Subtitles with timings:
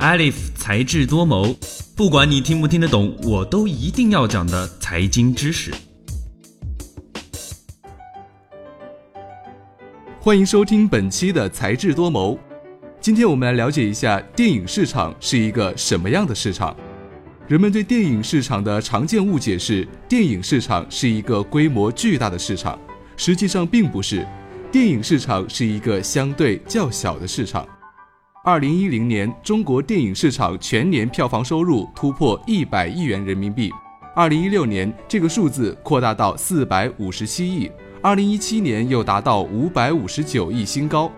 [0.00, 1.54] Alif 才智多谋，
[1.94, 5.70] 不管你听不听得懂，我都一定要讲的财经知识。
[10.18, 12.38] 欢迎收听本期的才智多谋。
[12.98, 16.74] 今天我们来了解一下电影市场是一个什么样的市场。
[17.46, 22.78] 人们对电影市场的常见误解是，电影市场是一个规模巨大的市场，
[23.18, 24.26] 实际上并不是。
[24.72, 27.68] 电影市场是一个相对较小的市场。
[28.42, 33.70] 二零一零年，中国电影市场全年票房收入突破一百亿元人民币。
[34.16, 37.70] 二零一六年，这个数字扩大到四百五十七亿。
[38.00, 41.12] 二零一七年又达到五百五十九亿新高。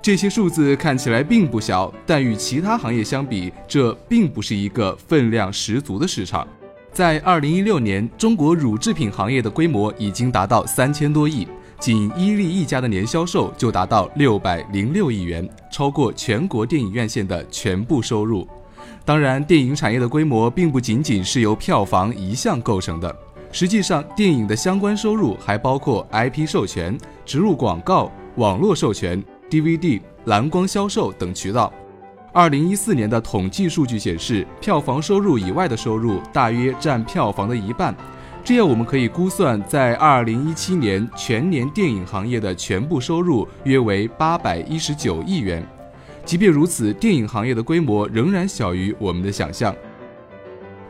[0.00, 6.46] 这些数字看起来并不小，但与其他行业相比，这并不是一个分量十足的市场。
[6.92, 11.48] 在二零一六年，中国乳制品行业的规模已经达到三千多亿。
[11.80, 18.46] 仅伊利一家的年销售就达到六百零六亿元，超过全国电影院线的全部收入。
[19.02, 23.16] 当然，电影产业的规模并不仅仅是由票房一项构成的，
[23.50, 31.72] 实际上，电影的相关收入还包括 IP 授权、植入广告、网络授权、DVD、蓝光销售等渠道。
[32.30, 37.96] 二零一四年的统计数据显示，票房收入以外的收入大约占票房的一半。
[38.42, 45.64] 这样，我们可以估算，在二零一七年全年电影行业的全部收入约为八百一十九亿元。
[46.24, 49.74] 即便如此，电影行业的规模仍然小于我们的想象。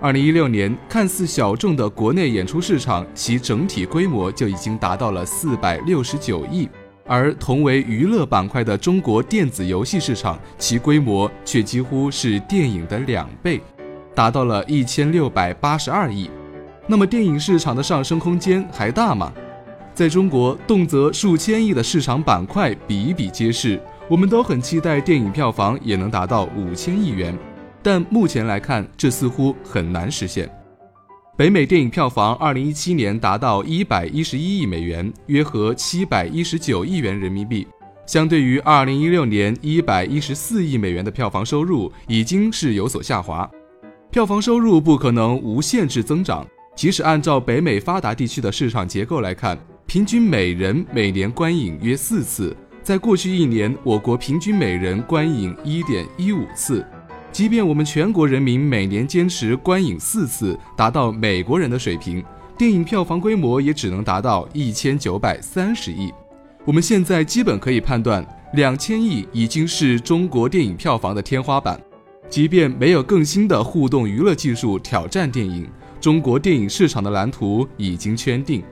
[0.00, 6.66] 二零一六年，看似小众的国内演出市场，其整体规模就已经达到了四百六十九亿；
[7.06, 13.60] 而同为娱乐板块的中国电子游戏市场，其规模却几乎是电影的两倍，
[14.14, 16.30] 达到了一千六百八十二亿。
[16.86, 19.32] 那么电影市场的上升空间还大吗？
[19.94, 27.36] 在中国，动辄数千亿的市场板块比比皆是，我们都很期待电影票房也能达到五千亿元，
[27.82, 30.50] 但目前来看，这似乎很难实现。
[31.36, 37.66] 北美电影票房二零一七年达到一百一十一亿美元，约合七百一十九亿元人民币，
[38.06, 43.50] 相对于二零一六年一百一十四亿美元的票房收入，已经是有所下滑。
[44.10, 46.46] 票房收入不可能无限制增长。
[46.80, 52.56] 即使按照北美发达地区的市场结构来看，平均每人每年观影约四次。
[52.82, 56.82] 在过去一年，我国平均每人观影一点一五次。
[57.30, 62.24] 即便我们全国人民每年坚持观影四次，达到美国人的水平，
[62.56, 66.10] 电影票房规模也只能达到一千九百三十亿。
[66.64, 71.78] 我们现在基本可以判断，两千亿已经是中国电影票房的天花板。
[72.30, 75.68] 即便没有更新的互动娱乐技术挑战电影。
[76.00, 78.62] 中国电影市场的蓝图已经圈定，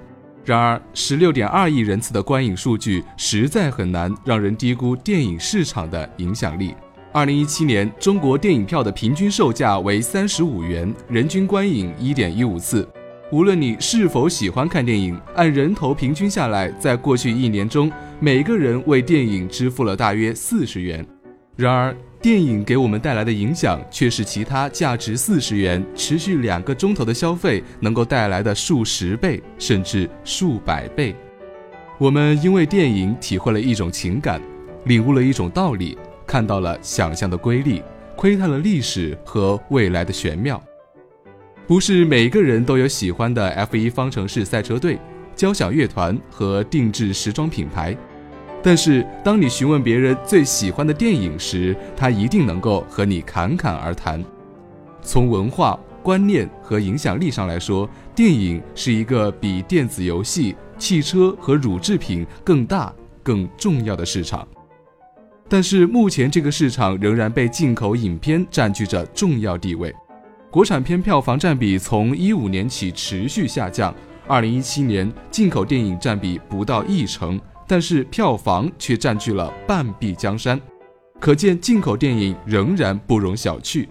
[0.46, 6.74] 然而十六点二亿人次的观影数据实在很难让人低估电影市场的影响力。
[7.12, 12.88] 二零一七年，中国电影票的平均售价为三十五元，人均观影一点一五次。
[13.30, 21.06] 无论你是否喜欢看电影，按人头平均下来，在过去一年中，每个人为电影支付了大约四十元。
[21.58, 21.92] 然而，
[22.22, 31.16] 电影给我们带来的影响，却是其他价值四十元、持续两个钟头的消费能够带来的数十倍，甚至数百倍。
[31.98, 34.41] 我们因为电影体会了一种情感，
[34.84, 37.82] 领悟了一种道理，看到了想象的瑰丽，
[38.14, 40.62] 窥探了历史和未来的玄妙。
[41.66, 44.96] 不是每个人都有喜欢的 F1 方程式赛车队、
[45.34, 47.96] 交响乐团和定制时装品牌。
[48.62, 54.22] 但是，当你询问别人最喜欢的电影时，他一定能够和你侃侃而谈。
[55.00, 62.92] 从文化观念和影响力上来说，电影是一个比电子游戏、汽车和乳制品更大、
[63.22, 64.46] 更重要的市场。
[65.48, 69.94] 但是，目前这个市场仍然被进口影片占据着重要地位，
[70.50, 73.94] 国产片票房占比从一五年起持续下降，
[74.26, 77.40] 二零一七年进口电影占比不到一成。
[77.68, 80.58] 但是票房却占据了半壁江山，
[81.20, 83.86] 可见进口电影仍然不容小觑。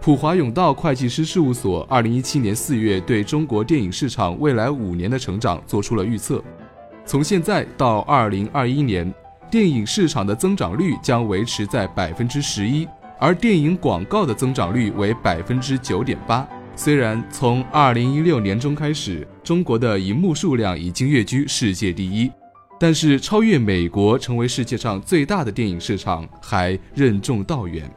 [0.00, 6.42] 普华永道会计师事务所二零一七年四月对中国电影市场未来五年的成长做出了预测，
[7.04, 9.12] 从现在到二零二一年，
[9.50, 16.48] 电影市场的增长率将维持在百分之十一，而电影广告的增长率为百分之九点八。
[16.76, 22.30] 虽然从二零一六年中开始，中国的银幕数量已经跃居世界第一。
[22.82, 27.88] 但是，超越美国成为世界上最大的电影市场还任重道远，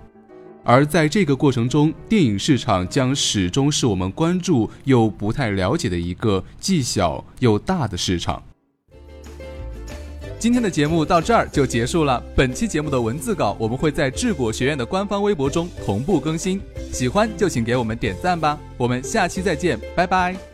[0.61, 8.43] 而在这个过程中，电影市场将始终是我们关注又不太了解的一个既小又大的市场。
[10.37, 12.21] 今天的节目到这儿就结束了。
[12.35, 16.59] 本期节目的文字稿我们会在智果学院的官方微博中同步更新，
[16.91, 18.59] 喜欢就请给我们点赞吧。
[18.75, 20.52] 我们下期再见，拜拜。